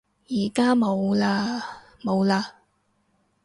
[0.29, 1.23] 而家冇嘞
[2.03, 2.43] 冇嘞